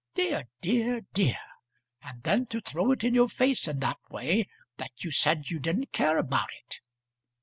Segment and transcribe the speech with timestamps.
[0.15, 1.37] Dear, dear, dear!
[2.01, 5.59] and then to throw it in your face in that way that you said you
[5.59, 6.79] didn't care about it."